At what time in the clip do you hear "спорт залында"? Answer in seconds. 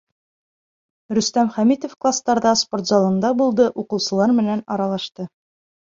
2.63-3.33